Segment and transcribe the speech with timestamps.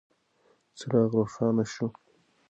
[0.77, 1.87] څراغ روښانه شو.